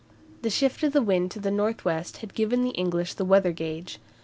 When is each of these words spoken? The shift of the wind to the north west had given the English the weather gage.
The 0.41 0.49
shift 0.49 0.81
of 0.81 0.93
the 0.93 1.01
wind 1.03 1.29
to 1.29 1.39
the 1.39 1.51
north 1.51 1.85
west 1.85 2.17
had 2.25 2.33
given 2.33 2.63
the 2.63 2.71
English 2.71 3.13
the 3.13 3.23
weather 3.23 3.51
gage. 3.51 3.99